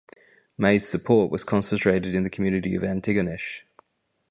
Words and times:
May's 0.57 0.89
support 0.89 1.29
was 1.29 1.43
concentrated 1.43 2.15
in 2.15 2.23
the 2.23 2.29
community 2.31 2.73
of 2.73 2.81
Antigonish. 2.81 3.61